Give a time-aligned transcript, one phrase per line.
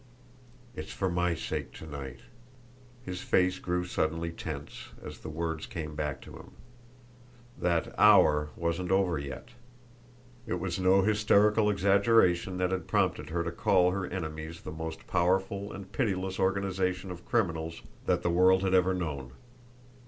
[0.75, 2.21] "It's for my sake to night!"
[3.03, 6.53] His face grew suddenly tense, as the words came back to him.
[7.55, 9.49] That "hour" wasn't over yet!
[10.47, 15.05] It was no hysterical exaggeration that had prompted her to call her enemies the most
[15.05, 19.33] powerful and pitiless organisation of criminals that the world had ever known.